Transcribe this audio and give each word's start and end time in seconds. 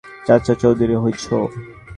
চাচা 0.25 0.53
চৌধুরী 0.61 0.95
হইছো? 1.03 1.35